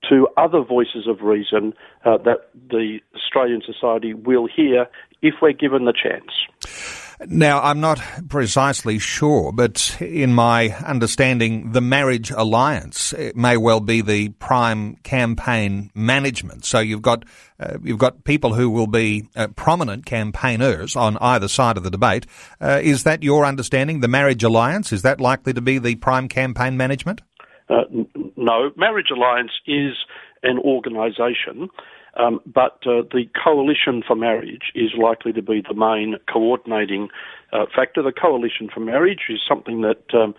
to 0.08 0.28
other 0.36 0.62
voices 0.62 1.06
of 1.06 1.20
reason 1.20 1.74
uh, 2.04 2.16
that 2.18 2.48
the 2.70 3.00
Australian 3.14 3.62
society 3.64 4.14
will 4.14 4.46
hear 4.46 4.86
if 5.20 5.34
we're 5.42 5.52
given 5.52 5.84
the 5.84 5.92
chance. 5.92 7.09
Now, 7.26 7.60
I'm 7.60 7.80
not 7.80 8.00
precisely 8.30 8.98
sure, 8.98 9.52
but 9.52 9.94
in 10.00 10.32
my 10.32 10.70
understanding, 10.86 11.72
the 11.72 11.82
Marriage 11.82 12.30
Alliance 12.30 13.12
may 13.34 13.58
well 13.58 13.80
be 13.80 14.00
the 14.00 14.30
prime 14.30 14.96
campaign 15.02 15.90
management. 15.94 16.64
So 16.64 16.78
you've 16.80 17.02
got 17.02 17.26
uh, 17.58 17.76
you've 17.82 17.98
got 17.98 18.24
people 18.24 18.54
who 18.54 18.70
will 18.70 18.86
be 18.86 19.28
uh, 19.36 19.48
prominent 19.48 20.06
campaigners 20.06 20.96
on 20.96 21.18
either 21.18 21.48
side 21.48 21.76
of 21.76 21.82
the 21.82 21.90
debate. 21.90 22.24
Uh, 22.58 22.80
is 22.82 23.02
that 23.04 23.22
your 23.22 23.44
understanding? 23.44 24.00
The 24.00 24.08
Marriage 24.08 24.42
Alliance 24.42 24.90
is 24.90 25.02
that 25.02 25.20
likely 25.20 25.52
to 25.52 25.60
be 25.60 25.78
the 25.78 25.96
prime 25.96 26.26
campaign 26.26 26.78
management? 26.78 27.20
Uh, 27.68 27.82
no, 28.36 28.70
Marriage 28.76 29.10
Alliance 29.14 29.52
is 29.66 29.92
an 30.42 30.58
organisation 30.58 31.68
um, 32.14 32.40
but 32.46 32.78
uh, 32.86 33.02
the 33.12 33.26
coalition 33.42 34.02
for 34.06 34.16
marriage 34.16 34.72
is 34.74 34.90
likely 35.00 35.32
to 35.32 35.42
be 35.42 35.62
the 35.66 35.74
main 35.74 36.16
coordinating 36.30 37.08
uh, 37.52 37.66
factor. 37.74 38.02
The 38.02 38.12
coalition 38.12 38.68
for 38.72 38.80
marriage 38.80 39.26
is 39.28 39.40
something 39.46 39.82
that 39.82 40.14
um, 40.14 40.34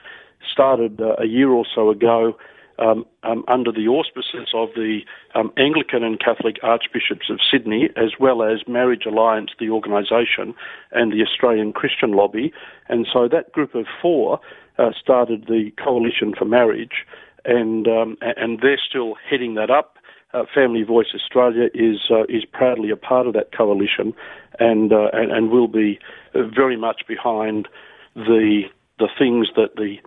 started 0.51 0.99
uh, 1.01 1.15
a 1.17 1.25
year 1.25 1.49
or 1.49 1.65
so 1.73 1.89
ago 1.89 2.37
um, 2.79 3.05
um 3.23 3.43
under 3.47 3.71
the 3.71 3.87
auspices 3.87 4.49
of 4.55 4.69
the 4.75 5.01
um, 5.35 5.51
Anglican 5.57 6.03
and 6.03 6.19
Catholic 6.19 6.55
Archbishops 6.63 7.29
of 7.29 7.39
Sydney, 7.51 7.89
as 7.95 8.13
well 8.19 8.41
as 8.41 8.67
Marriage 8.67 9.05
Alliance, 9.05 9.51
the 9.59 9.69
organisation, 9.69 10.55
and 10.91 11.11
the 11.11 11.21
Australian 11.21 11.73
Christian 11.73 12.13
Lobby. 12.13 12.51
And 12.89 13.07
so 13.11 13.27
that 13.27 13.51
group 13.51 13.75
of 13.75 13.85
four 14.01 14.39
uh, 14.79 14.91
started 14.99 15.45
the 15.47 15.71
Coalition 15.83 16.33
for 16.37 16.45
Marriage, 16.45 17.05
and 17.45 17.87
um, 17.87 18.17
and 18.21 18.59
they're 18.61 18.79
still 18.87 19.15
heading 19.29 19.55
that 19.55 19.69
up 19.69 19.97
uh, 20.33 20.43
Family 20.53 20.83
Voice 20.83 21.07
Australia 21.13 21.69
is 21.73 21.99
uh, 22.09 22.23
is 22.23 22.45
proudly 22.51 22.89
a 22.89 22.95
part 22.95 23.27
of 23.27 23.33
that 23.33 23.55
coalition, 23.55 24.13
and 24.59 24.93
uh, 24.93 25.09
and, 25.13 25.31
and 25.31 25.51
will 25.51 25.67
be 25.67 25.99
very 26.33 26.77
much 26.77 27.01
behind 27.07 27.67
the 28.15 28.63
the 28.99 29.09
things 29.17 29.49
that 29.55 29.75
the 29.75 29.97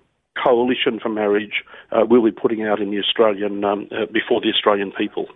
coalition 0.43 0.99
for 1.01 1.09
marriage 1.09 1.63
uh, 1.93 2.05
will 2.09 2.25
be 2.25 2.31
putting 2.31 2.65
out 2.65 2.81
in 2.81 2.91
the 2.91 2.99
Australian 2.99 3.65
um, 3.65 3.89
uh, 3.93 4.07
before 4.13 4.41
the 4.41 4.49
Australian 4.49 4.91
people. 4.93 5.29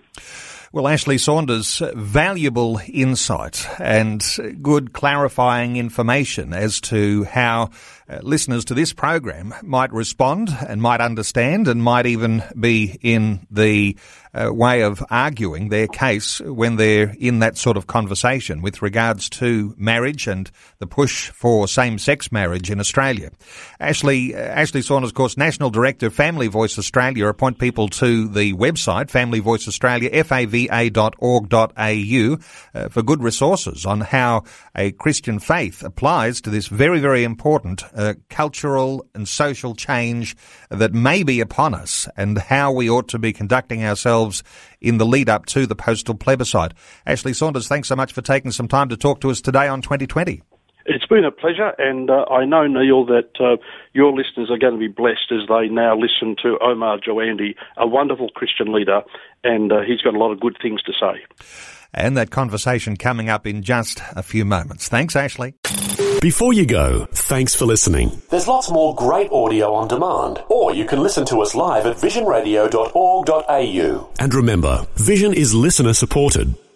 Well, 0.70 0.86
Ashley 0.86 1.16
Saunders, 1.16 1.80
valuable 1.94 2.78
insight 2.86 3.66
and 3.80 4.22
good 4.60 4.92
clarifying 4.92 5.76
information 5.76 6.52
as 6.52 6.78
to 6.82 7.24
how 7.24 7.70
uh, 8.10 8.18
listeners 8.22 8.64
to 8.66 8.74
this 8.74 8.92
program 8.92 9.54
might 9.62 9.92
respond 9.92 10.54
and 10.66 10.80
might 10.80 11.00
understand 11.00 11.68
and 11.68 11.82
might 11.82 12.06
even 12.06 12.42
be 12.58 12.98
in 13.02 13.46
the 13.50 13.96
uh, 14.34 14.52
way 14.52 14.82
of 14.82 15.04
arguing 15.10 15.68
their 15.68 15.86
case 15.86 16.40
when 16.40 16.76
they're 16.76 17.14
in 17.18 17.40
that 17.40 17.56
sort 17.56 17.76
of 17.76 17.86
conversation 17.86 18.62
with 18.62 18.82
regards 18.82 19.28
to 19.28 19.74
marriage 19.76 20.26
and 20.26 20.50
the 20.78 20.86
push 20.86 21.30
for 21.30 21.66
same-sex 21.66 22.30
marriage 22.30 22.70
in 22.70 22.80
Australia. 22.80 23.30
Ashley, 23.80 24.34
uh, 24.34 24.38
Ashley 24.38 24.82
Saunders, 24.82 25.10
of 25.10 25.14
course, 25.14 25.36
National 25.36 25.70
Director, 25.70 26.10
Family 26.10 26.46
Voice 26.46 26.78
Australia, 26.78 27.26
appoint 27.26 27.58
people 27.58 27.88
to 27.88 28.28
the 28.28 28.52
website, 28.54 29.10
Family 29.10 29.40
Voice 29.40 29.66
Australia, 29.66 30.07
fava.org.au, 30.08 31.68
uh, 32.74 32.88
for 32.88 33.02
good 33.02 33.22
resources 33.22 33.86
on 33.86 34.00
how 34.00 34.44
a 34.74 34.92
Christian 34.92 35.38
faith 35.38 35.82
applies 35.82 36.40
to 36.42 36.50
this 36.50 36.68
very, 36.68 37.00
very 37.00 37.24
important 37.24 37.82
uh, 37.94 38.14
cultural 38.28 39.04
and 39.14 39.28
social 39.28 39.74
change 39.74 40.36
that 40.70 40.92
may 40.92 41.22
be 41.22 41.40
upon 41.40 41.74
us 41.74 42.08
and 42.16 42.38
how 42.38 42.72
we 42.72 42.88
ought 42.90 43.08
to 43.08 43.18
be 43.18 43.32
conducting 43.32 43.84
ourselves 43.84 44.42
in 44.80 44.98
the 44.98 45.06
lead 45.06 45.28
up 45.28 45.46
to 45.46 45.66
the 45.66 45.76
postal 45.76 46.14
plebiscite. 46.14 46.72
Ashley 47.06 47.32
Saunders, 47.32 47.68
thanks 47.68 47.88
so 47.88 47.96
much 47.96 48.12
for 48.12 48.22
taking 48.22 48.50
some 48.50 48.68
time 48.68 48.88
to 48.88 48.96
talk 48.96 49.20
to 49.20 49.30
us 49.30 49.40
today 49.40 49.68
on 49.68 49.82
2020. 49.82 50.42
It's 50.90 51.04
been 51.04 51.26
a 51.26 51.30
pleasure, 51.30 51.74
and 51.76 52.08
uh, 52.08 52.24
I 52.30 52.46
know, 52.46 52.66
Neil, 52.66 53.04
that 53.06 53.38
uh, 53.38 53.58
your 53.92 54.10
listeners 54.10 54.50
are 54.50 54.56
going 54.56 54.72
to 54.72 54.78
be 54.78 54.88
blessed 54.88 55.30
as 55.30 55.46
they 55.46 55.68
now 55.68 55.94
listen 55.94 56.34
to 56.42 56.56
Omar 56.62 56.98
Joandi, 56.98 57.56
a 57.76 57.86
wonderful 57.86 58.30
Christian 58.30 58.72
leader, 58.72 59.02
and 59.44 59.70
uh, 59.70 59.82
he's 59.86 60.00
got 60.00 60.14
a 60.14 60.18
lot 60.18 60.32
of 60.32 60.40
good 60.40 60.56
things 60.62 60.80
to 60.84 60.94
say. 60.98 61.22
And 61.92 62.16
that 62.16 62.30
conversation 62.30 62.96
coming 62.96 63.28
up 63.28 63.46
in 63.46 63.62
just 63.62 64.00
a 64.16 64.22
few 64.22 64.46
moments. 64.46 64.88
Thanks, 64.88 65.14
Ashley. 65.14 65.52
Before 66.22 66.54
you 66.54 66.64
go, 66.64 67.06
thanks 67.12 67.54
for 67.54 67.66
listening. 67.66 68.22
There's 68.30 68.48
lots 68.48 68.70
more 68.70 68.94
great 68.94 69.30
audio 69.30 69.74
on 69.74 69.88
demand, 69.88 70.42
or 70.48 70.74
you 70.74 70.86
can 70.86 71.02
listen 71.02 71.26
to 71.26 71.42
us 71.42 71.54
live 71.54 71.84
at 71.84 71.96
visionradio.org.au. 71.96 74.10
And 74.18 74.34
remember, 74.34 74.86
Vision 74.96 75.34
is 75.34 75.54
listener 75.54 75.92
supported. 75.92 76.54